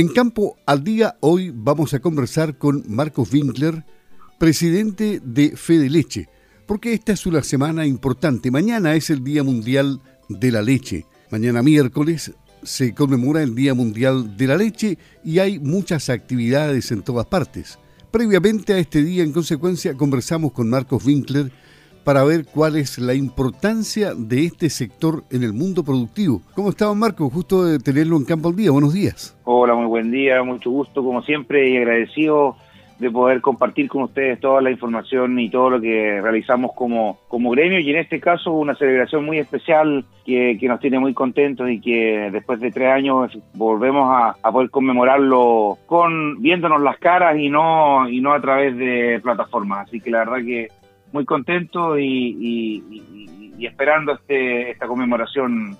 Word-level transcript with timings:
En 0.00 0.08
Campo 0.08 0.56
al 0.64 0.82
Día 0.82 1.18
hoy 1.20 1.52
vamos 1.54 1.92
a 1.92 1.98
conversar 1.98 2.56
con 2.56 2.84
Marcos 2.88 3.30
Winkler, 3.34 3.84
presidente 4.38 5.20
de 5.22 5.54
Fede 5.58 5.90
Leche, 5.90 6.26
porque 6.64 6.94
esta 6.94 7.12
es 7.12 7.26
una 7.26 7.42
semana 7.42 7.84
importante. 7.84 8.50
Mañana 8.50 8.94
es 8.94 9.10
el 9.10 9.22
Día 9.22 9.44
Mundial 9.44 10.00
de 10.30 10.52
la 10.52 10.62
Leche. 10.62 11.04
Mañana 11.30 11.62
miércoles 11.62 12.32
se 12.62 12.94
conmemora 12.94 13.42
el 13.42 13.54
Día 13.54 13.74
Mundial 13.74 14.38
de 14.38 14.46
la 14.46 14.56
Leche 14.56 14.96
y 15.22 15.38
hay 15.38 15.58
muchas 15.58 16.08
actividades 16.08 16.90
en 16.92 17.02
todas 17.02 17.26
partes. 17.26 17.78
Previamente 18.10 18.72
a 18.72 18.78
este 18.78 19.02
día, 19.02 19.22
en 19.22 19.32
consecuencia, 19.32 19.98
conversamos 19.98 20.52
con 20.52 20.70
Marcos 20.70 21.04
Winkler 21.04 21.52
para 22.10 22.24
ver 22.24 22.44
cuál 22.44 22.74
es 22.74 22.98
la 22.98 23.14
importancia 23.14 24.14
de 24.16 24.44
este 24.44 24.68
sector 24.68 25.22
en 25.30 25.44
el 25.44 25.52
mundo 25.52 25.84
productivo. 25.84 26.42
¿Cómo 26.56 26.70
está, 26.70 26.92
Marcos? 26.92 27.32
Justo 27.32 27.64
de 27.64 27.78
tenerlo 27.78 28.16
en 28.16 28.24
campo 28.24 28.48
al 28.48 28.56
día. 28.56 28.72
Buenos 28.72 28.92
días. 28.92 29.38
Hola, 29.44 29.76
muy 29.76 29.86
buen 29.86 30.10
día, 30.10 30.42
mucho 30.42 30.72
gusto, 30.72 31.04
como 31.04 31.22
siempre, 31.22 31.70
y 31.70 31.76
agradecido 31.76 32.56
de 32.98 33.12
poder 33.12 33.40
compartir 33.40 33.88
con 33.88 34.02
ustedes 34.02 34.40
toda 34.40 34.60
la 34.60 34.72
información 34.72 35.38
y 35.38 35.50
todo 35.50 35.70
lo 35.70 35.80
que 35.80 36.20
realizamos 36.20 36.72
como, 36.74 37.20
como 37.28 37.50
gremio 37.50 37.78
y 37.78 37.88
en 37.90 37.98
este 37.98 38.18
caso 38.18 38.50
una 38.52 38.74
celebración 38.74 39.24
muy 39.24 39.38
especial 39.38 40.04
que, 40.26 40.58
que 40.58 40.66
nos 40.66 40.80
tiene 40.80 40.98
muy 40.98 41.14
contentos 41.14 41.70
y 41.70 41.80
que 41.80 42.28
después 42.32 42.58
de 42.58 42.72
tres 42.72 42.88
años 42.88 43.38
volvemos 43.54 44.10
a, 44.10 44.36
a, 44.42 44.52
poder 44.52 44.68
conmemorarlo 44.68 45.78
con 45.86 46.42
viéndonos 46.42 46.82
las 46.82 46.98
caras 46.98 47.38
y 47.38 47.48
no 47.48 48.06
y 48.08 48.20
no 48.20 48.34
a 48.34 48.40
través 48.40 48.76
de 48.76 49.18
plataformas 49.22 49.86
así 49.86 50.00
que 50.00 50.10
la 50.10 50.18
verdad 50.18 50.44
que 50.44 50.68
muy 51.12 51.24
contento 51.24 51.98
y, 51.98 52.04
y, 52.04 53.52
y 53.58 53.66
esperando 53.66 54.12
este, 54.14 54.70
esta 54.70 54.86
conmemoración 54.86 55.76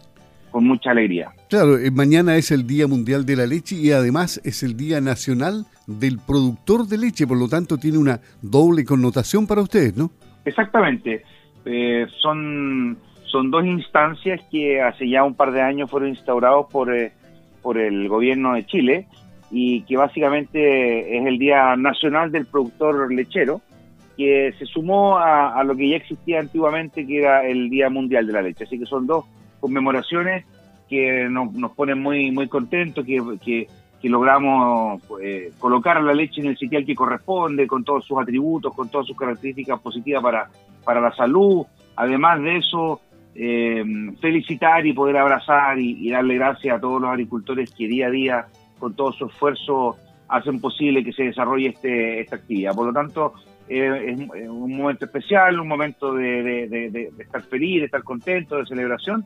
con 0.50 0.64
mucha 0.64 0.90
alegría. 0.90 1.30
Claro, 1.48 1.78
eh, 1.78 1.90
mañana 1.90 2.36
es 2.36 2.50
el 2.50 2.66
Día 2.66 2.86
Mundial 2.86 3.24
de 3.24 3.36
la 3.36 3.46
Leche 3.46 3.76
y 3.76 3.92
además 3.92 4.40
es 4.44 4.62
el 4.62 4.76
Día 4.76 5.00
Nacional 5.00 5.66
del 5.86 6.18
Productor 6.18 6.86
de 6.86 6.98
Leche, 6.98 7.26
por 7.26 7.38
lo 7.38 7.48
tanto 7.48 7.78
tiene 7.78 7.98
una 7.98 8.20
doble 8.42 8.84
connotación 8.84 9.46
para 9.46 9.62
ustedes, 9.62 9.96
¿no? 9.96 10.10
Exactamente. 10.44 11.22
Eh, 11.64 12.06
son, 12.20 12.98
son 13.24 13.50
dos 13.50 13.64
instancias 13.64 14.40
que 14.50 14.80
hace 14.80 15.08
ya 15.08 15.24
un 15.24 15.34
par 15.34 15.52
de 15.52 15.62
años 15.62 15.90
fueron 15.90 16.08
instaurados 16.08 16.66
por, 16.70 16.94
eh, 16.94 17.12
por 17.62 17.78
el 17.78 18.08
gobierno 18.08 18.54
de 18.54 18.66
Chile 18.66 19.06
y 19.50 19.82
que 19.82 19.96
básicamente 19.96 21.18
es 21.18 21.26
el 21.26 21.38
Día 21.38 21.76
Nacional 21.76 22.30
del 22.32 22.46
Productor 22.46 23.12
Lechero, 23.12 23.60
que 24.20 24.52
se 24.58 24.66
sumó 24.66 25.16
a, 25.16 25.64
lo 25.64 25.74
que 25.74 25.88
ya 25.88 25.96
existía 25.96 26.40
antiguamente, 26.40 27.06
que 27.06 27.20
era 27.20 27.46
el 27.46 27.70
Día 27.70 27.88
Mundial 27.88 28.26
de 28.26 28.34
la 28.34 28.42
Leche. 28.42 28.64
Así 28.64 28.78
que 28.78 28.84
son 28.84 29.06
dos 29.06 29.24
conmemoraciones 29.60 30.44
que 30.90 31.26
nos, 31.30 31.54
nos 31.54 31.72
ponen 31.72 32.02
muy 32.02 32.30
muy 32.30 32.46
contentos, 32.46 33.02
que, 33.06 33.22
que, 33.42 33.66
logramos 34.10 35.00
eh, 35.22 35.52
colocar 35.58 36.02
la 36.02 36.12
leche 36.12 36.42
en 36.42 36.48
el 36.48 36.58
sitial 36.58 36.84
que 36.84 36.94
corresponde, 36.94 37.66
con 37.66 37.82
todos 37.82 38.04
sus 38.04 38.18
atributos, 38.18 38.74
con 38.74 38.90
todas 38.90 39.06
sus 39.06 39.16
características 39.16 39.80
positivas 39.80 40.22
para, 40.22 40.50
para 40.84 41.00
la 41.00 41.14
salud. 41.14 41.64
Además 41.96 42.42
de 42.42 42.58
eso, 42.58 43.00
eh, 43.34 43.82
felicitar 44.20 44.86
y 44.86 44.92
poder 44.92 45.16
abrazar 45.16 45.78
y, 45.78 45.96
y, 45.98 46.10
darle 46.10 46.34
gracias 46.34 46.76
a 46.76 46.80
todos 46.80 47.00
los 47.00 47.10
agricultores 47.10 47.72
que 47.72 47.88
día 47.88 48.08
a 48.08 48.10
día, 48.10 48.46
con 48.78 48.94
todo 48.94 49.12
su 49.12 49.24
esfuerzo, 49.28 49.96
hacen 50.28 50.60
posible 50.60 51.02
que 51.02 51.14
se 51.14 51.22
desarrolle 51.22 51.68
este, 51.68 52.20
esta 52.20 52.36
actividad. 52.36 52.74
Por 52.74 52.86
lo 52.86 52.92
tanto, 52.92 53.32
es 53.70 54.48
un 54.48 54.76
momento 54.76 55.04
especial, 55.04 55.60
un 55.60 55.68
momento 55.68 56.14
de, 56.14 57.10
estar 57.18 57.42
feliz, 57.42 57.80
de 57.80 57.86
estar 57.86 58.02
contento, 58.02 58.56
de 58.56 58.66
celebración, 58.66 59.24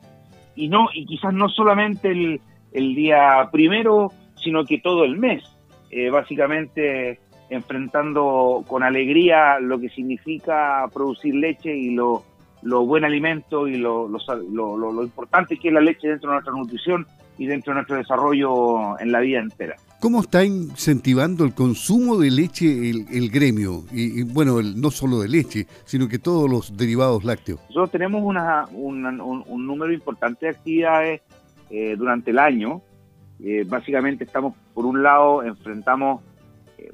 y 0.54 0.68
no 0.68 0.88
y 0.92 1.06
quizás 1.06 1.32
no 1.32 1.48
solamente 1.48 2.10
el, 2.10 2.94
día 2.94 3.48
primero, 3.50 4.12
sino 4.36 4.64
que 4.64 4.78
todo 4.80 5.04
el 5.04 5.16
mes, 5.16 5.42
eh, 5.90 6.10
básicamente 6.10 7.20
enfrentando 7.48 8.64
con 8.66 8.82
alegría 8.82 9.58
lo 9.60 9.78
que 9.78 9.88
significa 9.88 10.86
producir 10.92 11.34
leche 11.34 11.74
y 11.74 11.94
lo, 11.94 12.24
lo 12.62 12.84
buen 12.84 13.04
alimento 13.04 13.66
y 13.66 13.76
lo, 13.76 14.08
lo, 14.08 14.18
lo, 14.76 14.92
lo 14.92 15.02
importante 15.02 15.58
que 15.58 15.68
es 15.68 15.74
la 15.74 15.80
leche 15.80 16.08
dentro 16.08 16.30
de 16.30 16.36
nuestra 16.36 16.52
nutrición 16.52 17.06
y 17.38 17.46
dentro 17.46 17.72
de 17.72 17.76
nuestro 17.76 17.96
desarrollo 17.96 18.98
en 18.98 19.12
la 19.12 19.20
vida 19.20 19.40
entera. 19.40 19.76
¿Cómo 20.04 20.20
está 20.20 20.44
incentivando 20.44 21.46
el 21.46 21.54
consumo 21.54 22.18
de 22.18 22.30
leche 22.30 22.90
el, 22.90 23.30
gremio? 23.30 23.84
Y, 23.90 24.20
y 24.20 24.22
bueno, 24.22 24.60
el, 24.60 24.78
no 24.78 24.90
solo 24.90 25.20
de 25.20 25.28
leche, 25.28 25.66
sino 25.86 26.08
que 26.08 26.18
todos 26.18 26.50
los 26.50 26.76
derivados 26.76 27.24
lácteos. 27.24 27.58
Nosotros 27.68 27.92
tenemos 27.92 28.22
una, 28.22 28.66
una, 28.72 29.08
un, 29.08 29.44
un, 29.46 29.66
número 29.66 29.94
importante 29.94 30.44
de 30.44 30.52
actividades 30.52 31.22
eh, 31.70 31.96
durante 31.96 32.32
el 32.32 32.38
año. 32.38 32.82
Eh, 33.42 33.64
básicamente 33.66 34.24
estamos, 34.24 34.54
por 34.74 34.84
un 34.84 35.02
lado, 35.02 35.42
enfrentamos 35.42 36.20
eh, 36.76 36.92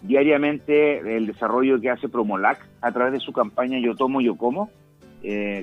diariamente 0.00 1.16
el 1.18 1.26
desarrollo 1.26 1.78
que 1.78 1.90
hace 1.90 2.08
Promolac 2.08 2.66
a 2.80 2.90
través 2.92 3.12
de 3.12 3.20
su 3.20 3.30
campaña 3.30 3.78
Yo 3.78 3.94
Tomo, 3.94 4.22
Yo 4.22 4.38
Como. 4.38 4.70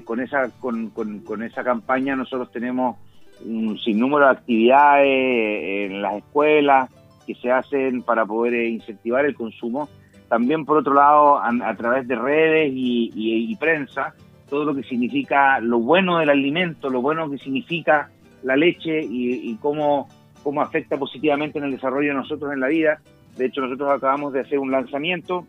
con, 0.05 0.19
esa, 0.19 0.51
con, 0.59 0.91
con, 0.91 1.21
con 1.21 1.41
esa 1.41 1.63
campaña 1.63 2.15
nosotros 2.15 2.51
tenemos 2.51 2.97
un 3.43 3.77
sinnúmero 3.79 4.25
de 4.25 4.31
actividades 4.31 5.91
en 5.91 6.01
las 6.01 6.15
escuelas 6.15 6.89
que 7.25 7.35
se 7.35 7.51
hacen 7.51 8.01
para 8.03 8.25
poder 8.25 8.53
incentivar 8.65 9.25
el 9.25 9.35
consumo. 9.35 9.89
También, 10.29 10.65
por 10.65 10.77
otro 10.77 10.93
lado, 10.93 11.37
a, 11.37 11.49
a 11.49 11.75
través 11.75 12.07
de 12.07 12.15
redes 12.15 12.71
y, 12.73 13.11
y, 13.15 13.51
y, 13.51 13.55
prensa, 13.55 14.13
todo 14.49 14.65
lo 14.65 14.75
que 14.75 14.83
significa 14.83 15.59
lo 15.59 15.79
bueno 15.79 16.19
del 16.19 16.29
alimento, 16.29 16.89
lo 16.89 17.01
bueno 17.01 17.29
que 17.29 17.37
significa 17.37 18.09
la 18.43 18.55
leche 18.55 19.01
y, 19.03 19.51
y 19.51 19.57
cómo, 19.57 20.07
cómo 20.43 20.61
afecta 20.61 20.97
positivamente 20.97 21.59
en 21.59 21.65
el 21.65 21.71
desarrollo 21.71 22.09
de 22.09 22.15
nosotros 22.15 22.53
en 22.53 22.59
la 22.59 22.67
vida. 22.67 22.99
De 23.37 23.45
hecho, 23.45 23.61
nosotros 23.61 23.91
acabamos 23.91 24.33
de 24.33 24.41
hacer 24.41 24.59
un 24.59 24.71
lanzamiento 24.71 25.45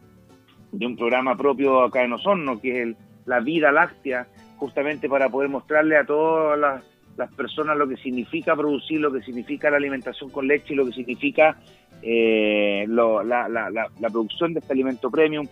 de 0.72 0.86
un 0.86 0.96
programa 0.96 1.36
propio 1.36 1.82
acá 1.82 2.02
en 2.02 2.12
Osorno, 2.12 2.60
que 2.60 2.70
es 2.70 2.76
el, 2.78 2.96
la 3.24 3.40
vida 3.40 3.72
láctea, 3.72 4.26
justamente 4.56 5.08
para 5.08 5.28
poder 5.28 5.50
mostrarle 5.50 5.96
a 5.96 6.04
todas 6.04 6.58
las 6.58 6.82
las 7.16 7.32
personas 7.32 7.76
lo 7.76 7.88
que 7.88 7.96
significa 7.96 8.54
producir, 8.54 9.00
lo 9.00 9.12
que 9.12 9.22
significa 9.22 9.70
la 9.70 9.76
alimentación 9.76 10.30
con 10.30 10.46
leche 10.46 10.74
y 10.74 10.76
lo 10.76 10.86
que 10.86 10.92
significa 10.92 11.56
eh, 12.02 12.84
la, 12.88 14.10
producción 14.10 14.52
de 14.52 14.60
este 14.60 14.72
alimento 14.72 15.10
premium. 15.10 15.46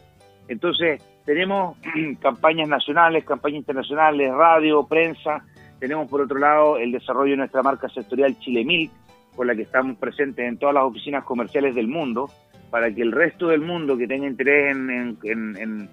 Entonces, 0.49 1.03
tenemos 1.25 1.79
campañas 2.21 2.69
nacionales, 2.69 3.25
campañas 3.25 3.59
internacionales, 3.59 4.33
radio, 4.33 4.87
prensa. 4.87 5.45
Tenemos, 5.79 6.09
por 6.09 6.21
otro 6.21 6.39
lado, 6.39 6.77
el 6.77 6.93
desarrollo 6.93 7.33
de 7.33 7.39
nuestra 7.39 7.63
marca 7.63 7.89
sectorial 7.89 8.39
Chile 8.39 8.65
Milk, 8.65 8.93
con 9.35 9.47
la 9.47 9.55
que 9.55 9.63
estamos 9.63 9.97
presentes 9.97 10.47
en 10.47 10.59
todas 10.59 10.75
las 10.75 10.85
oficinas 10.85 11.25
comerciales 11.25 11.75
del 11.75 11.89
mundo, 11.89 12.31
para 12.71 12.95
que 12.95 13.03
el 13.03 13.13
resto 13.13 13.49
del 13.49 13.61
mundo 13.61 13.97
que 13.97 14.07
tenga 14.07 14.27
interés 14.27 14.77
en 14.77 15.89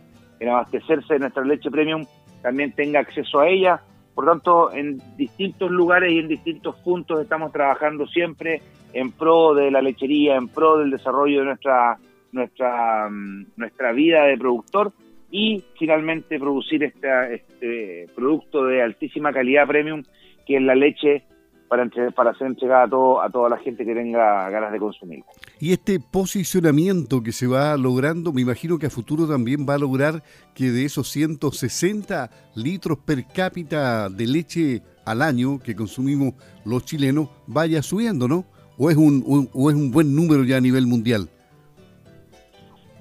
abastecerse 0.47 1.13
de 1.13 1.19
nuestra 1.19 1.43
leche 1.43 1.69
premium 1.69 2.05
también 2.41 2.71
tenga 2.73 2.99
acceso 2.99 3.39
a 3.39 3.47
ella 3.47 3.81
por 4.13 4.25
tanto, 4.25 4.71
en 4.73 5.01
distintos 5.17 5.71
lugares 5.71 6.11
y 6.11 6.19
en 6.19 6.27
distintos 6.27 6.75
puntos 6.77 7.21
estamos 7.21 7.51
trabajando 7.51 8.05
siempre 8.07 8.61
en 8.93 9.11
pro 9.11 9.53
de 9.53 9.71
la 9.71 9.81
lechería, 9.81 10.35
en 10.35 10.49
pro 10.49 10.77
del 10.77 10.91
desarrollo 10.91 11.39
de 11.39 11.45
nuestra, 11.45 11.97
nuestra, 12.31 13.09
nuestra 13.55 13.91
vida 13.93 14.25
de 14.25 14.37
productor 14.37 14.91
y 15.31 15.63
finalmente 15.79 16.39
producir 16.39 16.83
este, 16.83 17.35
este 17.35 18.07
producto 18.13 18.65
de 18.65 18.81
altísima 18.81 19.31
calidad 19.31 19.65
premium 19.65 20.03
que 20.45 20.57
es 20.57 20.61
la 20.61 20.75
leche 20.75 21.23
para, 21.71 21.83
entre, 21.83 22.11
para 22.11 22.33
ser 22.33 22.47
entregada 22.47 22.83
a, 22.83 22.89
todo, 22.89 23.21
a 23.21 23.29
toda 23.29 23.47
la 23.47 23.57
gente 23.57 23.85
que 23.85 23.95
tenga 23.95 24.49
ganas 24.49 24.73
de 24.73 24.77
consumir. 24.77 25.23
Y 25.57 25.71
este 25.71 26.01
posicionamiento 26.01 27.23
que 27.23 27.31
se 27.31 27.47
va 27.47 27.77
logrando, 27.77 28.33
me 28.33 28.41
imagino 28.41 28.77
que 28.77 28.87
a 28.87 28.89
futuro 28.89 29.25
también 29.25 29.65
va 29.65 29.75
a 29.75 29.77
lograr 29.77 30.21
que 30.53 30.65
de 30.65 30.83
esos 30.83 31.07
160 31.07 32.29
litros 32.55 32.97
per 32.97 33.25
cápita 33.25 34.09
de 34.09 34.27
leche 34.27 34.81
al 35.05 35.21
año 35.21 35.59
que 35.59 35.73
consumimos 35.73 36.33
los 36.65 36.83
chilenos 36.83 37.29
vaya 37.47 37.81
subiendo, 37.81 38.27
¿no? 38.27 38.43
¿O 38.77 38.89
es 38.89 38.97
un, 38.97 39.23
un 39.25 39.49
o 39.53 39.69
es 39.69 39.75
un 39.77 39.91
buen 39.91 40.13
número 40.13 40.43
ya 40.43 40.57
a 40.57 40.61
nivel 40.61 40.85
mundial? 40.87 41.29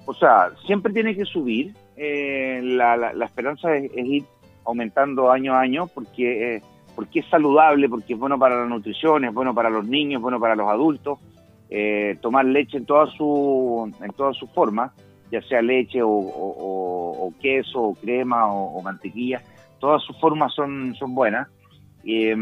O 0.07 0.15
sea, 0.15 0.53
siempre 0.65 0.93
tiene 0.93 1.17
que 1.17 1.25
subir. 1.25 1.75
Eh, 1.97 2.61
la, 2.63 2.97
la, 2.97 3.15
la, 3.15 3.25
esperanza 3.25 3.75
es, 3.75 3.91
es, 3.97 4.07
ir 4.07 4.25
aumentando 4.65 5.29
año 5.33 5.55
a 5.55 5.61
año 5.61 5.89
porque... 5.89 6.55
Eh, 6.55 6.63
porque 7.01 7.21
es 7.21 7.27
saludable, 7.31 7.89
porque 7.89 8.13
es 8.13 8.19
bueno 8.19 8.39
para 8.39 8.57
la 8.57 8.67
nutrición, 8.67 9.25
es 9.25 9.33
bueno 9.33 9.55
para 9.55 9.71
los 9.71 9.87
niños, 9.87 10.19
es 10.19 10.23
bueno 10.23 10.39
para 10.39 10.55
los 10.55 10.69
adultos. 10.69 11.19
Eh, 11.71 12.19
tomar 12.21 12.45
leche 12.45 12.77
en 12.77 12.85
toda 12.85 13.07
su 13.07 13.91
en 14.03 14.13
todas 14.13 14.37
sus 14.37 14.51
formas, 14.51 14.93
ya 15.33 15.41
sea 15.41 15.63
leche 15.63 16.01
o, 16.03 17.33
queso, 17.41 17.81
o 17.81 17.95
crema 17.95 18.53
o, 18.53 18.83
mantequilla, 18.83 19.41
todas 19.79 20.03
sus 20.03 20.15
formas 20.21 20.53
son, 20.53 20.95
son 20.97 21.15
buenas. 21.15 21.49
Eh, 22.05 22.37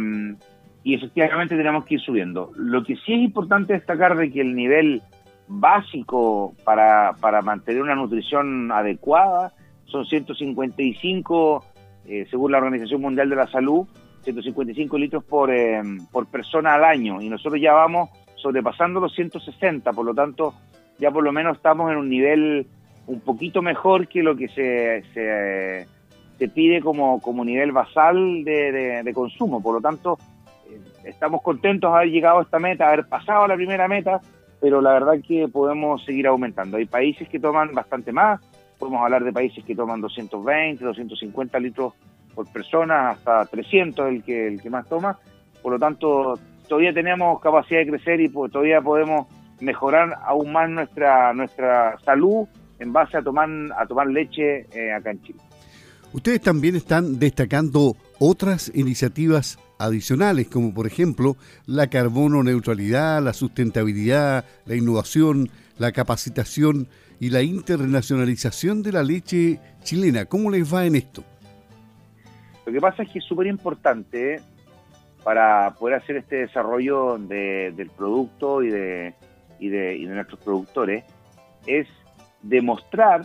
y 0.83 0.95
efectivamente 0.95 1.57
tenemos 1.57 1.85
que 1.85 1.95
ir 1.95 2.01
subiendo. 2.01 2.51
Lo 2.57 2.83
que 2.83 2.97
sí 2.97 3.13
es 3.13 3.21
importante 3.21 3.75
destacar 3.75 4.17
de 4.17 4.33
que 4.33 4.41
el 4.41 4.57
nivel 4.57 5.03
básico 5.47 6.55
para, 6.65 7.13
para 7.21 7.43
mantener 7.43 7.81
una 7.83 7.95
nutrición 7.95 8.73
adecuada 8.73 9.53
son 9.85 10.05
155, 10.05 11.65
eh, 12.09 12.27
según 12.29 12.51
la 12.51 12.59
Organización 12.59 13.03
Mundial 13.03 13.31
de 13.31 13.37
la 13.37 13.47
Salud, 13.47 13.87
155 14.33 14.99
litros 14.99 15.25
por, 15.25 15.51
eh, 15.51 15.83
por 16.13 16.27
persona 16.27 16.75
al 16.75 16.85
año 16.85 17.21
y 17.23 17.29
nosotros 17.29 17.61
ya 17.61 17.73
vamos 17.73 18.11
sobrepasando 18.37 19.01
los 19.01 19.15
160, 19.15 19.93
por 19.93 20.05
lo 20.05 20.15
tanto 20.15 20.55
ya 20.99 21.11
por 21.11 21.25
lo 21.25 21.33
menos 21.33 21.57
estamos 21.57 21.91
en 21.91 21.97
un 21.97 22.09
nivel 22.09 22.67
un 23.07 23.21
poquito 23.21 23.63
mejor 23.63 24.07
que 24.07 24.23
lo 24.23 24.37
que 24.37 24.49
se, 24.49 25.03
se, 26.39 26.49
pide 26.49 26.81
como, 26.81 27.21
como 27.23 27.45
nivel 27.45 27.73
basal 27.73 28.45
de, 28.45 29.11
consumo. 29.15 29.63
Por 29.63 29.77
lo 29.77 29.81
tanto, 29.81 30.19
eh, 30.69 30.79
estamos 31.05 31.41
contentos 31.41 31.91
de 31.91 31.97
haber 31.97 32.11
llegado 32.11 32.41
a 32.41 32.43
esta 32.43 32.59
meta, 32.59 32.89
haber 32.89 33.09
pasado 33.09 33.47
la 33.47 33.57
primera 33.57 33.89
meta, 33.89 34.21
pero 34.61 34.83
la 34.83 34.93
verdad 34.93 35.15
que 35.27 35.49
podemos 35.49 36.05
seguir 36.05 36.27
aumentando. 36.27 36.77
Hay 36.77 36.85
países 36.85 37.29
que 37.29 37.41
toman 37.41 37.73
bastante 37.73 38.13
más, 38.13 38.41
podemos 38.79 39.03
hablar 39.03 39.25
de 39.25 39.33
países 39.33 39.65
que 39.65 39.75
toman 39.75 40.03
220, 40.03 40.85
250 40.85 41.59
litros 41.61 41.95
por 42.35 42.51
persona, 42.53 43.11
hasta 43.11 43.47
300 43.47 44.09
el 44.09 44.23
que, 44.23 44.49
el 44.49 44.61
que 44.61 44.71
más 44.71 44.87
toma. 44.89 45.19
Por 45.63 45.73
lo 45.73 45.79
tanto, 45.79 46.39
todavía 46.69 46.93
tenemos 46.93 47.41
capacidad 47.41 47.81
de 47.81 47.89
crecer 47.89 48.21
y 48.21 48.29
todavía 48.29 48.81
podemos 48.81 49.27
mejorar 49.61 50.15
aún 50.25 50.53
más 50.53 50.71
nuestra, 50.71 51.33
nuestra 51.33 51.99
salud 52.05 52.47
en 52.79 52.93
base 52.93 53.17
a 53.17 53.23
tomar, 53.23 53.49
a 53.77 53.87
tomar 53.87 54.07
leche 54.07 54.67
eh, 54.73 54.93
acá 54.93 55.11
en 55.11 55.23
Chile. 55.23 55.41
Ustedes 56.13 56.41
también 56.41 56.75
están 56.75 57.19
destacando 57.19 57.95
otras 58.19 58.73
iniciativas 58.75 59.59
adicionales, 59.79 60.49
como 60.49 60.73
por 60.73 60.87
ejemplo 60.87 61.37
la 61.67 61.89
carbono 61.89 62.43
neutralidad, 62.43 63.23
la 63.23 63.33
sustentabilidad, 63.33 64.45
la 64.65 64.75
innovación, 64.75 65.51
la 65.77 65.93
capacitación 65.93 66.89
y 67.21 67.31
la 67.31 67.43
internacionalización 67.43 68.83
de 68.83 68.93
la 68.93 69.03
leche 69.03 69.61
chilena. 69.83 70.25
¿Cómo 70.25 70.51
les 70.51 70.73
va 70.73 70.87
en 70.87 70.97
esto? 70.97 71.25
Lo 72.69 72.75
que 72.75 72.83
pasa 72.83 73.03
es 73.03 73.09
que 73.09 73.21
es 73.21 73.25
súper 73.25 73.47
importante 73.47 74.43
para 75.25 75.75
poder 75.79 76.03
hacer 76.03 76.19
este 76.19 76.37
desarrollo 76.37 77.17
del 77.17 77.91
producto 77.97 78.63
y 78.63 78.69
de, 78.69 79.15
y 79.59 79.71
de, 79.71 79.97
nuestros 80.01 80.39
productores, 80.41 81.03
es 81.67 81.89
demostrar 82.43 83.23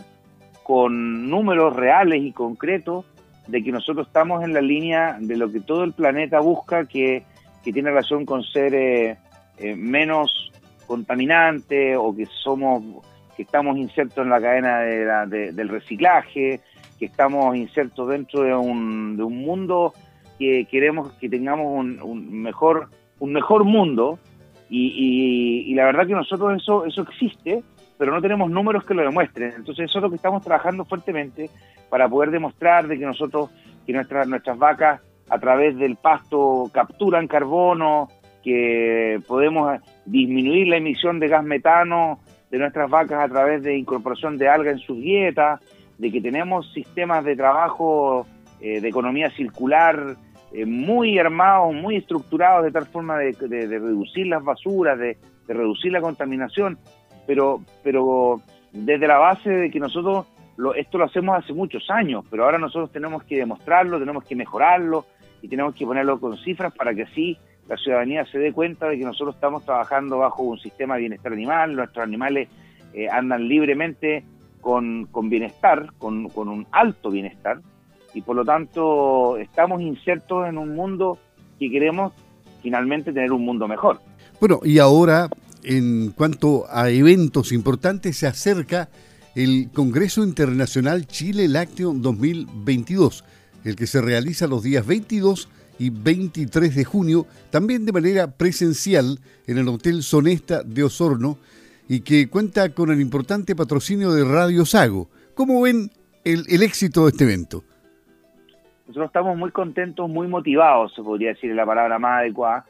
con 0.62 1.28
números 1.28 1.76
reales 1.76 2.22
y 2.22 2.32
concretos 2.32 3.04
de 3.46 3.62
que 3.62 3.70
nosotros 3.70 4.06
estamos 4.06 4.42
en 4.44 4.54
la 4.54 4.62
línea 4.62 5.18
de 5.20 5.36
lo 5.36 5.52
que 5.52 5.60
todo 5.60 5.84
el 5.84 5.92
planeta 5.92 6.40
busca, 6.40 6.86
que, 6.86 7.26
tiene 7.62 7.90
relación 7.90 8.24
con 8.24 8.44
ser 8.44 8.74
eh, 8.74 9.18
menos 9.76 10.52
contaminante 10.86 11.98
o 11.98 12.16
que 12.16 12.24
somos 12.42 12.82
que 13.36 13.42
estamos 13.42 13.76
insertos 13.76 14.24
en 14.24 14.30
la 14.30 14.40
cadena 14.40 14.78
del 14.78 15.68
reciclaje, 15.68 16.62
que 16.98 17.06
estamos 17.06 17.56
insertos 17.56 18.08
dentro 18.08 18.42
de 18.42 18.54
un, 18.54 19.16
de 19.16 19.22
un 19.22 19.38
mundo 19.38 19.92
que 20.38 20.66
queremos 20.70 21.12
que 21.14 21.28
tengamos 21.28 21.66
un, 21.66 22.42
mejor 22.42 22.88
un 23.20 23.32
mejor 23.32 23.64
mundo. 23.64 24.18
Y, 24.70 25.72
la 25.74 25.84
verdad 25.84 26.06
que 26.06 26.14
nosotros 26.14 26.60
eso 26.60 26.84
eso 26.84 27.02
existe 27.02 27.62
pero 27.96 28.12
no 28.12 28.20
tenemos 28.20 28.50
números 28.50 28.84
que 28.84 28.94
lo 28.94 29.02
demuestren. 29.02 29.52
Entonces 29.56 29.84
eso 29.84 29.98
es 29.98 30.02
lo 30.02 30.10
que 30.10 30.16
estamos 30.16 30.42
trabajando 30.42 30.84
fuertemente 30.84 31.48
para 31.88 32.08
poder 32.08 32.30
demostrar 32.30 32.88
de 32.88 32.98
que 32.98 33.06
nosotros 33.06 33.50
que 33.86 33.92
nuestras 33.92 34.26
nuestras 34.26 34.58
vacas 34.58 35.00
a 35.28 35.38
través 35.38 35.76
del 35.76 35.96
pasto 35.96 36.70
capturan 36.72 37.28
carbono 37.28 38.08
que 38.42 39.20
podemos 39.26 39.80
disminuir 40.04 40.68
la 40.68 40.76
emisión 40.76 41.18
de 41.18 41.28
gas 41.28 41.44
metano 41.44 42.18
de 42.50 42.58
nuestras 42.58 42.90
vacas 42.90 43.24
a 43.24 43.28
través 43.28 43.62
de 43.62 43.76
incorporación 43.76 44.36
de 44.38 44.48
alga 44.48 44.70
en 44.70 44.78
sus 44.78 44.98
dietas 44.98 45.60
de 45.98 46.10
que 46.10 46.20
tenemos 46.20 46.72
sistemas 46.72 47.24
de 47.24 47.36
trabajo 47.36 48.26
eh, 48.60 48.80
de 48.80 48.88
economía 48.88 49.30
circular 49.30 50.16
eh, 50.52 50.64
muy 50.64 51.18
armados, 51.18 51.74
muy 51.74 51.96
estructurados 51.96 52.64
de 52.64 52.70
tal 52.70 52.86
forma 52.86 53.18
de, 53.18 53.32
reducir 53.40 54.26
las 54.26 54.42
basuras, 54.42 54.98
de, 54.98 55.16
reducir 55.48 55.92
la 55.92 56.00
contaminación, 56.00 56.78
pero, 57.26 57.60
pero 57.82 58.40
desde 58.72 59.06
la 59.06 59.18
base 59.18 59.50
de 59.50 59.70
que 59.70 59.80
nosotros 59.80 60.26
lo, 60.56 60.74
esto 60.74 60.98
lo 60.98 61.04
hacemos 61.04 61.36
hace 61.36 61.52
muchos 61.52 61.90
años, 61.90 62.24
pero 62.30 62.44
ahora 62.44 62.58
nosotros 62.58 62.92
tenemos 62.92 63.24
que 63.24 63.36
demostrarlo, 63.36 63.98
tenemos 63.98 64.24
que 64.24 64.36
mejorarlo 64.36 65.04
y 65.42 65.48
tenemos 65.48 65.74
que 65.74 65.84
ponerlo 65.84 66.18
con 66.20 66.36
cifras 66.38 66.72
para 66.72 66.94
que 66.94 67.02
así 67.02 67.36
la 67.68 67.76
ciudadanía 67.76 68.24
se 68.26 68.38
dé 68.38 68.52
cuenta 68.52 68.88
de 68.88 68.98
que 68.98 69.04
nosotros 69.04 69.34
estamos 69.34 69.64
trabajando 69.64 70.18
bajo 70.18 70.42
un 70.42 70.58
sistema 70.58 70.94
de 70.94 71.00
bienestar 71.00 71.32
animal, 71.32 71.74
nuestros 71.74 72.04
animales 72.04 72.48
eh, 72.92 73.08
andan 73.10 73.48
libremente 73.48 74.24
con, 74.64 75.06
con 75.10 75.28
bienestar, 75.28 75.92
con, 75.98 76.30
con 76.30 76.48
un 76.48 76.66
alto 76.72 77.10
bienestar, 77.10 77.60
y 78.14 78.22
por 78.22 78.34
lo 78.34 78.44
tanto 78.46 79.36
estamos 79.36 79.82
insertos 79.82 80.48
en 80.48 80.56
un 80.56 80.74
mundo 80.74 81.18
que 81.58 81.70
queremos 81.70 82.14
finalmente 82.62 83.12
tener 83.12 83.30
un 83.30 83.44
mundo 83.44 83.68
mejor. 83.68 84.00
Bueno, 84.40 84.60
y 84.64 84.78
ahora 84.78 85.28
en 85.62 86.12
cuanto 86.16 86.64
a 86.70 86.88
eventos 86.88 87.52
importantes 87.52 88.16
se 88.16 88.26
acerca 88.26 88.88
el 89.34 89.68
Congreso 89.70 90.24
Internacional 90.24 91.06
Chile 91.06 91.46
Lácteo 91.46 91.92
2022, 91.92 93.22
el 93.64 93.76
que 93.76 93.86
se 93.86 94.00
realiza 94.00 94.46
los 94.46 94.62
días 94.62 94.86
22 94.86 95.48
y 95.78 95.90
23 95.90 96.74
de 96.74 96.84
junio, 96.84 97.26
también 97.50 97.84
de 97.84 97.92
manera 97.92 98.30
presencial 98.30 99.20
en 99.46 99.58
el 99.58 99.68
Hotel 99.68 100.02
Sonesta 100.02 100.62
de 100.62 100.84
Osorno 100.84 101.36
y 101.88 102.00
que 102.00 102.28
cuenta 102.28 102.70
con 102.70 102.90
el 102.90 103.00
importante 103.00 103.54
patrocinio 103.54 104.12
de 104.12 104.24
Radio 104.24 104.64
Sago. 104.64 105.08
¿Cómo 105.34 105.62
ven 105.62 105.90
el, 106.24 106.44
el 106.48 106.62
éxito 106.62 107.04
de 107.04 107.10
este 107.10 107.24
evento? 107.24 107.64
nosotros 108.86 109.06
estamos 109.06 109.36
muy 109.36 109.50
contentos, 109.50 110.08
muy 110.08 110.28
motivados, 110.28 110.94
se 110.94 111.02
podría 111.02 111.30
decir 111.30 111.54
la 111.54 111.64
palabra 111.64 111.98
más 111.98 112.20
adecuada, 112.20 112.66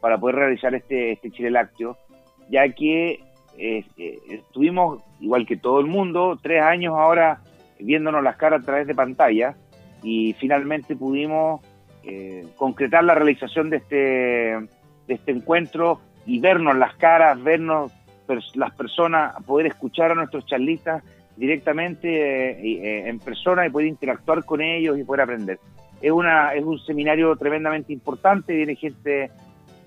para 0.00 0.18
poder 0.18 0.36
realizar 0.36 0.74
este, 0.74 1.12
este 1.12 1.30
Chile 1.30 1.50
Lácteo, 1.50 1.96
ya 2.50 2.68
que 2.70 3.20
eh, 3.56 3.84
estuvimos, 4.28 5.02
igual 5.20 5.46
que 5.46 5.56
todo 5.56 5.80
el 5.80 5.86
mundo, 5.86 6.38
tres 6.42 6.62
años 6.62 6.94
ahora 6.96 7.40
viéndonos 7.78 8.22
las 8.22 8.36
caras 8.36 8.62
a 8.62 8.66
través 8.66 8.86
de 8.86 8.94
pantalla 8.94 9.56
y 10.02 10.34
finalmente 10.34 10.96
pudimos 10.96 11.60
eh, 12.02 12.44
concretar 12.56 13.04
la 13.04 13.14
realización 13.14 13.70
de 13.70 13.76
este, 13.76 13.96
de 13.96 15.14
este 15.14 15.30
encuentro 15.30 16.00
y 16.26 16.40
vernos 16.40 16.76
las 16.76 16.96
caras, 16.96 17.40
vernos 17.42 17.92
las 18.54 18.74
personas, 18.74 19.34
poder 19.44 19.66
escuchar 19.66 20.12
a 20.12 20.14
nuestros 20.14 20.46
charlistas 20.46 21.02
directamente 21.36 22.08
eh, 22.08 23.08
en 23.08 23.18
persona 23.18 23.66
y 23.66 23.70
poder 23.70 23.88
interactuar 23.88 24.44
con 24.44 24.60
ellos 24.60 24.98
y 24.98 25.04
poder 25.04 25.22
aprender. 25.22 25.58
Es, 26.00 26.10
una, 26.10 26.52
es 26.54 26.64
un 26.64 26.78
seminario 26.80 27.34
tremendamente 27.36 27.92
importante, 27.92 28.54
viene 28.54 28.74
gente 28.76 29.30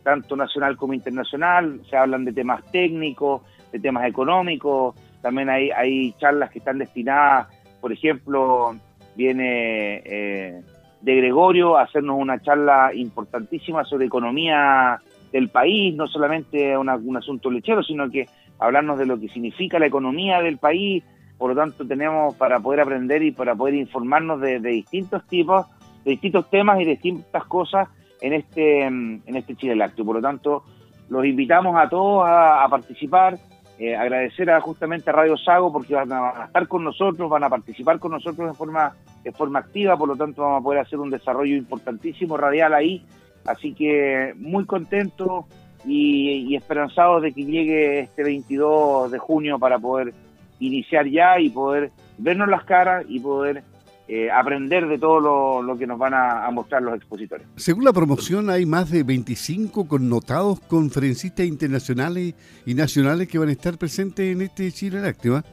tanto 0.04 0.36
nacional 0.36 0.78
como 0.78 0.94
internacional, 0.94 1.82
se 1.90 1.98
hablan 1.98 2.26
de 2.26 2.32
temas 2.32 2.64
técnicos, 2.72 3.42
de 3.72 3.80
temas 3.80 4.08
económicos, 4.08 4.96
también 5.22 5.50
hay, 5.50 5.72
hay 5.72 6.14
charlas 6.14 6.52
que 6.52 6.60
están 6.60 6.78
destinadas, 6.78 7.48
por 7.82 7.92
ejemplo, 7.92 8.76
viene 9.16 10.02
eh, 10.06 10.62
de 11.02 11.16
Gregorio 11.16 11.78
a 11.78 11.84
hacernos 11.84 12.18
una 12.20 12.40
charla 12.40 12.92
importantísima 12.94 13.84
sobre 13.84 14.06
economía 14.06 15.02
del 15.32 15.50
país, 15.50 15.96
no 15.96 16.08
solamente 16.08 16.78
un 16.78 17.18
asunto 17.18 17.52
lechero, 17.52 17.84
sino 17.84 18.10
que 18.10 18.28
hablarnos 18.60 18.98
de 18.98 19.06
lo 19.06 19.20
que 19.20 19.28
significa 19.30 19.80
la 19.80 19.88
economía 19.88 20.42
del 20.42 20.58
país, 20.58 21.04
por 21.38 21.50
lo 21.50 21.56
tanto 21.56 21.86
tenemos 21.86 22.36
para 22.36 22.60
poder 22.60 22.82
aprender 22.82 23.22
y 23.24 23.32
para 23.32 23.56
poder 23.56 23.76
informarnos 23.76 24.40
de, 24.40 24.60
distintos 24.60 25.26
tipos, 25.28 25.66
de 26.04 26.12
distintos 26.12 26.50
temas 26.50 26.80
y 26.80 26.86
de 26.86 26.92
distintas 26.92 27.44
cosas 27.46 27.90
en 28.22 28.34
este, 28.34 28.90
mm, 28.90 29.22
en 29.26 29.36
este 29.36 29.56
Chile 29.56 29.76
Lácteo. 29.76 30.06
Por 30.06 30.16
lo 30.16 30.22
tanto, 30.22 30.64
los 31.10 31.26
invitamos 31.26 31.76
a 31.78 31.90
todos 31.90 32.24
a, 32.26 32.66
participar, 32.70 33.38
eh, 33.78 33.96
agradecer 33.96 34.50
a, 34.50 34.62
justamente 34.62 35.10
a 35.10 35.14
Radio 35.14 35.36
Sago 35.38 35.72
porque 35.74 35.94
van 35.94 36.12
a, 36.12 36.46
estar 36.46 36.68
con 36.68 36.84
nosotros, 36.84 37.30
van 37.30 37.44
a 37.44 37.50
participar 37.50 38.00
con 38.00 38.12
nosotros 38.12 38.48
de 38.48 38.54
forma, 38.54 38.94
de 39.24 39.32
forma 39.34 39.60
activa, 39.60 39.98
por 39.98 40.08
lo 40.08 40.16
tanto 40.16 40.42
vamos 40.42 40.62
a 40.62 40.64
poder 40.64 40.80
hacer 40.80 41.00
un 41.00 41.10
desarrollo 41.10 41.56
importantísimo 41.56 42.38
radial 42.38 42.74
ahí. 42.74 43.06
Así 43.46 43.74
que 43.74 44.34
muy 44.38 44.66
contentos 44.66 45.46
y, 45.86 46.48
y 46.50 46.56
esperanzados 46.56 47.22
de 47.22 47.32
que 47.32 47.46
llegue 47.46 48.00
este 48.00 48.24
22 48.24 49.12
de 49.12 49.18
junio 49.20 49.60
para 49.60 49.78
poder 49.80 50.14
iniciar 50.60 51.08
ya 51.08 51.40
y 51.40 51.50
poder 51.50 51.92
vernos 52.18 52.48
las 52.48 52.64
caras 52.64 53.06
y 53.08 53.20
poder 53.20 53.64
eh, 54.08 54.30
aprender 54.30 54.88
de 54.88 55.00
todo 55.00 55.64
lo, 55.64 55.78
que 55.80 55.88
nos 55.88 55.98
van 55.98 56.14
a, 56.14 56.48
mostrar 56.52 56.84
los 56.84 56.96
expositores. 56.96 57.48
Según 57.56 57.86
la 57.86 57.92
promoción, 57.92 58.52
hay 58.52 58.64
más 58.64 58.92
de 58.92 59.02
25 59.02 59.88
connotados 59.88 60.60
conferencistas 60.60 61.48
internacionales 61.48 62.36
y 62.68 62.76
nacionales 62.76 63.28
que 63.28 63.40
van 63.40 63.50
a 63.50 63.54
estar 63.54 63.80
presentes 63.80 64.32
en 64.32 64.44
este 64.44 64.72
Chile. 64.72 65.00
¿ah? 65.02 65.44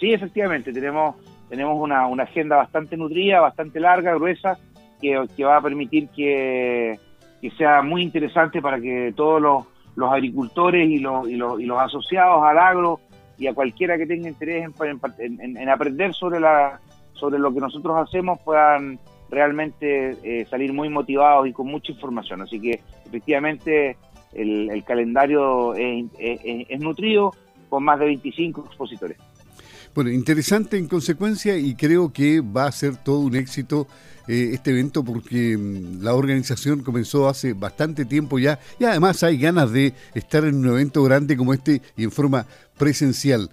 Sí, 0.00 0.12
efectivamente, 0.12 0.72
tenemos, 0.72 1.14
tenemos 1.48 1.80
una, 1.80 2.04
agenda 2.20 2.56
bastante 2.56 2.96
nutrida, 2.96 3.40
bastante 3.40 3.78
larga, 3.78 4.12
gruesa, 4.14 4.58
que, 5.36 5.44
va 5.44 5.58
a 5.58 5.62
permitir 5.62 6.08
que, 6.08 6.98
sea 7.58 7.82
muy 7.82 8.02
interesante 8.02 8.62
para 8.62 8.80
que 8.80 9.12
todos 9.14 9.40
los, 9.40 10.12
agricultores 10.12 10.88
y 10.88 10.98
los, 10.98 11.28
y 11.28 11.36
los, 11.36 11.60
y 11.60 11.66
los 11.66 11.78
asociados 11.80 12.42
al 12.42 12.58
agro 12.58 13.00
y 13.38 13.46
a 13.46 13.54
cualquiera 13.54 13.96
que 13.98 14.06
tenga 14.06 14.28
interés 14.28 14.66
en, 15.18 15.68
aprender 15.68 16.14
sobre, 16.14 16.40
la, 16.40 16.80
sobre 17.12 17.38
lo 17.38 17.52
que 17.52 17.60
nosotros 17.60 17.96
hacemos 17.96 18.38
puedan 18.44 18.98
realmente 19.30 20.16
eh, 20.22 20.46
salir 20.46 20.72
muy 20.72 20.88
motivados 20.88 21.46
y 21.46 21.52
con 21.52 21.66
mucha 21.66 21.92
información. 21.92 22.42
Así 22.42 22.60
que 22.60 22.80
efectivamente 23.06 23.96
el, 24.32 24.82
calendario 24.84 25.74
es, 25.74 26.06
es, 26.18 26.80
nutrido 26.80 27.32
con 27.68 27.84
más 27.84 27.98
de 27.98 28.06
25 28.06 28.64
expositores. 28.66 29.18
Bueno, 29.94 30.10
interesante 30.10 30.76
en 30.76 30.88
consecuencia 30.88 31.56
y 31.56 31.76
creo 31.76 32.12
que 32.12 32.40
va 32.40 32.66
a 32.66 32.72
ser 32.72 32.96
todo 32.96 33.20
un 33.20 33.36
éxito 33.36 33.86
eh, 34.26 34.50
este 34.52 34.70
evento 34.70 35.04
porque 35.04 35.56
mm, 35.56 36.02
la 36.02 36.14
organización 36.14 36.82
comenzó 36.82 37.28
hace 37.28 37.52
bastante 37.52 38.04
tiempo 38.04 38.38
ya 38.38 38.58
y 38.80 38.84
además 38.84 39.22
hay 39.22 39.38
ganas 39.38 39.70
de 39.70 39.94
estar 40.14 40.44
en 40.44 40.56
un 40.56 40.66
evento 40.66 41.02
grande 41.02 41.36
como 41.36 41.54
este 41.54 41.80
y 41.96 42.04
en 42.04 42.10
forma 42.10 42.46
presencial. 42.76 43.50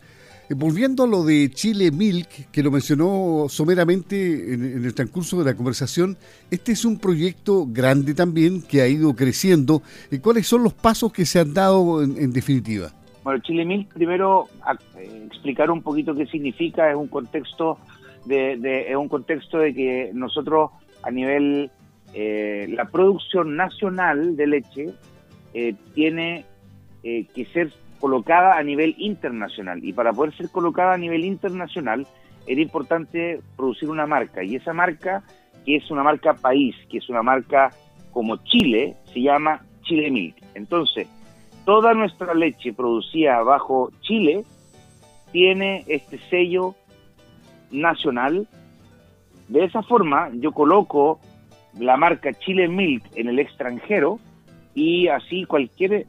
Eh, 0.50 0.54
volviendo 0.54 1.04
a 1.04 1.08
lo 1.08 1.24
de 1.24 1.52
Chile 1.52 1.92
Milk, 1.92 2.50
que 2.52 2.64
lo 2.64 2.72
mencionó 2.72 3.46
someramente 3.48 4.54
en, 4.54 4.84
el 4.84 4.94
transcurso 4.94 5.38
de 5.40 5.46
la 5.46 5.56
conversación, 5.56 6.18
este 6.50 6.72
es 6.72 6.86
un 6.86 6.98
proyecto 6.98 7.68
grande 7.70 8.14
también 8.14 8.62
que 8.62 8.82
ha 8.82 8.88
ido 8.88 9.16
creciendo. 9.16 9.84
¿Y 10.10 10.20
¿Cuáles 10.20 10.48
son 10.48 10.64
los 10.64 10.74
pasos 10.74 11.14
que 11.14 11.26
se 11.26 11.40
han 11.40 11.54
dado 11.54 12.02
en, 12.02 12.34
definitiva? 12.34 12.94
Bueno, 13.24 13.40
Chile 13.42 13.66
Milk, 13.66 13.94
primero 13.94 14.48
eh, 14.98 15.28
explicar 15.28 15.70
un 15.70 15.82
poquito 15.82 16.16
qué 16.16 16.26
significa, 16.26 16.90
es 16.90 16.96
un 16.96 17.08
contexto 17.08 17.78
de, 18.26 18.86
es 18.90 18.96
un 18.96 19.10
contexto 19.10 19.60
de 19.60 19.74
que 19.74 20.12
nosotros 20.14 20.72
a 21.04 21.12
nivel, 21.12 21.72
eh, 22.14 22.68
la 22.70 22.86
producción 22.86 23.56
nacional 23.56 24.36
de 24.36 24.48
leche 24.48 24.86
eh, 25.54 25.76
tiene 25.94 26.46
eh, 27.04 27.26
que 27.34 27.46
ser 27.46 27.72
colocada 28.00 28.58
a 28.58 28.64
nivel 28.64 28.96
internacional. 28.98 29.84
Y 29.84 29.94
para 29.94 30.14
poder 30.14 30.36
ser 30.36 30.50
colocada 30.50 30.94
a 30.94 30.98
nivel 30.98 31.26
internacional 31.26 32.08
era 32.48 32.62
importante 32.62 33.40
producir 33.56 33.90
una 33.90 34.08
marca. 34.08 34.44
Y 34.44 34.56
esa 34.56 34.74
marca 34.74 35.24
que 35.66 35.76
es 35.76 35.92
una 35.92 36.04
marca 36.04 36.34
país, 36.34 36.76
que 36.90 36.98
es 36.98 37.10
una 37.10 37.22
marca 37.22 37.70
como 38.12 38.38
Chile, 38.38 38.96
se 39.14 39.22
llama 39.22 39.62
Chile 39.84 40.10
Milk. 40.10 40.36
Entonces, 40.56 41.08
toda 41.66 41.94
nuestra 41.94 42.34
leche 42.34 42.74
producida 42.74 43.42
bajo 43.44 43.92
Chile 44.02 44.44
tiene 45.32 45.84
este 45.88 46.20
sello 46.30 46.76
nacional. 47.72 48.48
De 49.48 49.64
esa 49.66 49.82
forma 49.84 50.30
yo 50.34 50.52
coloco 50.52 51.20
la 51.80 51.98
marca 51.98 52.34
Chile 52.34 52.68
Milk 52.68 53.04
en 53.16 53.30
el 53.30 53.40
extranjero 53.40 54.20
y 54.74 55.08
así 55.08 55.46
cualquier 55.46 56.06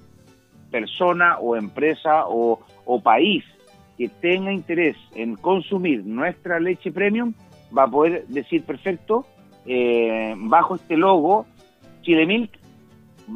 persona 0.71 1.39
o 1.39 1.57
empresa 1.57 2.25
o, 2.27 2.61
país 3.03 3.45
que 3.97 4.09
tenga 4.09 4.53
interés 4.53 4.97
en 5.15 5.37
consumir 5.37 6.05
nuestra 6.05 6.61
leche 6.61 6.91
premium 6.91 7.35
va 7.77 7.85
a 7.85 7.87
poder 7.89 8.27
decir 8.27 8.65
perfecto, 8.65 9.27
eh, 9.67 10.35
bajo 10.37 10.75
este 10.75 10.97
logo 10.97 11.47
Chile 12.03 12.27
Milk, 12.27 12.51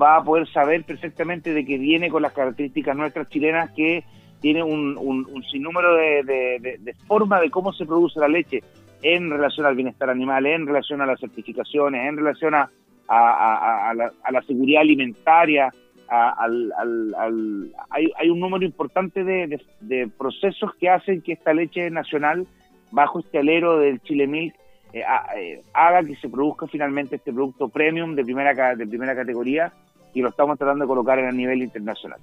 va 0.00 0.16
a 0.16 0.24
poder 0.24 0.46
saber 0.48 0.84
perfectamente 0.84 1.52
de 1.52 1.64
que 1.64 1.78
viene 1.78 2.10
con 2.10 2.22
las 2.22 2.32
características 2.32 2.96
nuestras 2.96 3.28
chilenas 3.28 3.70
que 3.72 4.04
tiene 4.40 4.62
un, 4.62 4.96
un, 4.98 5.42
sinnúmero 5.44 5.94
de, 5.94 6.22
de, 6.22 6.78
de, 6.78 7.50
cómo 7.50 7.72
se 7.72 7.86
produce 7.86 8.20
la 8.20 8.28
leche 8.28 8.62
en 9.02 9.30
relación 9.30 9.66
al 9.66 9.74
bienestar 9.74 10.10
animal, 10.10 10.46
en 10.46 10.66
relación 10.66 11.00
a 11.00 11.06
las 11.06 11.20
certificaciones, 11.20 12.06
en 12.08 12.16
relación 12.16 12.54
a, 12.54 12.68
la, 13.08 14.42
seguridad 14.46 14.82
alimentaria. 14.82 15.72
Al, 16.08 16.72
al, 16.78 17.72
hay, 17.90 18.12
hay, 18.16 18.30
un 18.30 18.38
número 18.38 18.64
importante 18.64 19.24
de, 19.24 20.10
procesos 20.16 20.74
que 20.76 20.90
hacen 20.90 21.22
que 21.22 21.32
esta 21.32 21.52
leche 21.52 21.90
nacional, 21.90 22.46
bajo 22.92 23.20
este 23.20 23.38
alero 23.38 23.78
del 23.78 24.00
Chile 24.00 24.26
Milk, 24.26 24.54
eh, 24.92 25.02
eh, 25.36 25.62
haga 25.74 26.04
que 26.04 26.14
se 26.16 26.28
produzca 26.28 26.66
finalmente 26.68 27.16
este 27.16 27.32
producto 27.32 27.68
premium 27.68 28.14
de 28.14 28.24
primera, 28.24 28.76
de 28.76 28.86
primera 28.86 29.16
categoría 29.16 29.72
y 30.16 30.22
lo 30.22 30.30
estamos 30.30 30.56
tratando 30.56 30.84
de 30.84 30.88
colocar 30.88 31.18
en 31.18 31.26
el 31.26 31.36
nivel 31.36 31.62
internacional. 31.62 32.18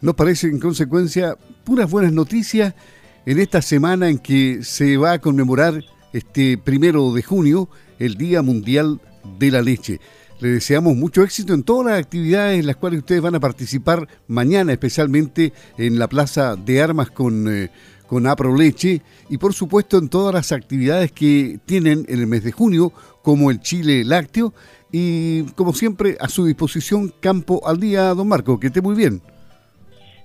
Nos 0.00 0.14
parece 0.14 0.46
en 0.46 0.58
consecuencia 0.58 1.36
puras 1.62 1.90
buenas 1.90 2.10
noticias 2.10 2.74
en 3.26 3.38
esta 3.38 3.60
semana 3.60 4.08
en 4.08 4.18
que 4.18 4.62
se 4.62 4.96
va 4.96 5.12
a 5.12 5.18
conmemorar 5.18 5.84
este 6.14 6.56
primero 6.56 7.12
de 7.12 7.22
junio 7.22 7.68
el 7.98 8.16
Día 8.16 8.40
Mundial 8.40 8.98
de 9.38 9.50
la 9.50 9.60
Leche. 9.60 10.00
Le 10.40 10.48
deseamos 10.48 10.96
mucho 10.96 11.22
éxito 11.22 11.52
en 11.52 11.64
todas 11.64 11.92
las 11.92 12.02
actividades 12.02 12.60
en 12.60 12.66
las 12.66 12.76
cuales 12.76 13.00
ustedes 13.00 13.20
van 13.20 13.34
a 13.34 13.40
participar 13.40 14.08
mañana, 14.26 14.72
especialmente 14.72 15.52
en 15.76 15.98
la 15.98 16.08
Plaza 16.08 16.56
de 16.56 16.80
Armas 16.80 17.10
con, 17.10 17.46
eh, 17.46 17.70
con 18.06 18.26
Apro 18.26 18.56
Leche 18.56 19.02
y 19.28 19.38
por 19.38 19.52
supuesto 19.52 19.98
en 19.98 20.08
todas 20.08 20.34
las 20.34 20.52
actividades 20.52 21.12
que 21.12 21.58
tienen 21.66 22.04
en 22.08 22.20
el 22.20 22.26
mes 22.26 22.44
de 22.44 22.52
junio, 22.52 22.92
como 23.22 23.50
el 23.50 23.60
Chile 23.60 24.04
Lácteo 24.04 24.52
y 24.92 25.42
como 25.54 25.72
siempre 25.72 26.16
a 26.20 26.28
su 26.28 26.46
disposición 26.46 27.12
Campo 27.20 27.66
al 27.66 27.80
Día, 27.80 28.14
don 28.14 28.28
Marco, 28.28 28.58
que 28.60 28.68
esté 28.68 28.80
muy 28.80 28.94
bien. 28.94 29.20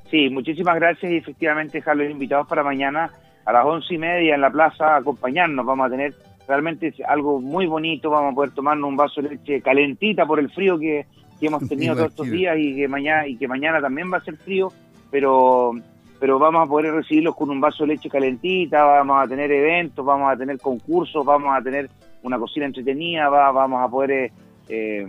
Sí, 0.10 0.30
muchísimas 0.30 0.76
gracias 0.76 1.12
y 1.12 1.18
efectivamente 1.18 1.78
dejarlos 1.78 2.12
invitados 2.12 2.48
para 2.48 2.64
mañana 2.64 3.12
a 3.46 3.54
las 3.54 3.66
once 3.66 3.94
y 3.94 3.98
media 3.98 4.36
en 4.36 4.42
la 4.42 4.52
plaza 4.52 4.96
a 4.96 4.98
acompañarnos. 4.98 5.66
Vamos 5.66 5.88
a 5.88 5.90
tener 5.90 6.14
realmente 6.48 6.94
algo 7.08 7.40
muy 7.40 7.66
bonito, 7.66 8.10
vamos 8.10 8.34
a 8.34 8.36
poder 8.36 8.52
tomarnos 8.52 8.90
un 8.90 8.98
vaso 8.98 9.22
de 9.22 9.30
leche 9.30 9.62
calentita 9.62 10.26
por 10.26 10.40
el 10.40 10.52
frío 10.52 10.78
que, 10.78 11.06
hemos 11.40 11.68
tenido 11.70 11.96
todos 11.96 12.10
estos 12.10 12.30
días 12.30 12.56
y 12.60 12.76
que 12.76 12.88
mañana 12.88 13.26
y 13.26 13.38
que 13.38 13.48
mañana 13.48 13.82
también 13.82 14.12
va 14.12 14.18
a 14.18 14.24
ser 14.24 14.36
frío, 14.38 14.72
pero 15.10 15.74
pero 16.22 16.40
vamos 16.40 16.64
a 16.64 16.70
poder 16.70 16.94
recibirlos 16.94 17.36
con 17.36 17.50
un 17.50 17.60
vaso 17.60 17.84
de 17.84 17.96
leche 17.96 18.10
calentita, 18.10 18.82
vamos 18.84 19.22
a 19.22 19.28
tener 19.28 19.52
eventos, 19.52 20.06
vamos 20.06 20.32
a 20.32 20.38
tener 20.38 20.58
concursos, 20.60 21.26
vamos 21.26 21.52
a 21.54 21.62
tener 21.62 21.90
una 22.24 22.40
cocina 22.40 22.66
entretenida, 22.66 23.28
vamos 23.28 23.82
a 23.84 23.90
poder 23.90 24.12
eh, 24.12 24.32
eh, 24.70 25.06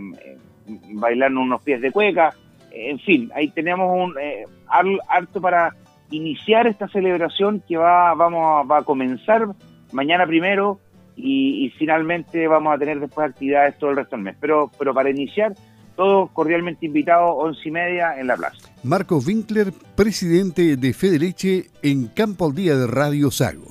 bailarnos 0.65 1.43
unos 1.43 1.63
pies 1.63 1.79
de 1.79 1.91
cueca 1.91 2.33
en 2.73 2.99
fin, 2.99 3.31
ahí 3.35 3.49
tenemos 3.49 3.89
un 3.95 4.15
eh, 4.19 4.45
harto 5.07 5.39
para 5.39 5.75
iniciar 6.09 6.67
esta 6.67 6.87
celebración 6.87 7.63
que 7.67 7.77
va, 7.77 8.13
vamos 8.15 8.41
a, 8.41 8.67
va 8.67 8.79
a 8.79 8.83
comenzar 8.83 9.47
mañana 9.91 10.25
primero 10.25 10.79
y, 11.15 11.71
finalmente 11.77 12.47
vamos 12.47 12.73
a 12.73 12.79
tener 12.79 12.99
después 12.99 13.29
actividades 13.29 13.77
todo 13.77 13.91
el 13.91 13.97
resto 13.97 14.15
del 14.15 14.25
mes. 14.25 14.35
Pero, 14.39 14.71
pero 14.79 14.93
para 14.93 15.11
iniciar, 15.11 15.53
todos 15.95 16.31
cordialmente 16.31 16.85
invitados, 16.85 17.31
once 17.35 17.61
y 17.65 17.71
media 17.71 18.19
en 18.19 18.27
la 18.27 18.37
plaza. 18.37 18.57
Marcos 18.83 19.25
Winkler, 19.25 19.71
presidente 19.95 20.75
de 20.77 20.93
Fede 20.93 21.19
Leche 21.19 21.69
en 21.81 22.07
Campo 22.07 22.45
al 22.45 22.55
Día 22.55 22.75
de 22.75 22.87
Radio 22.87 23.31
Sago. 23.31 23.65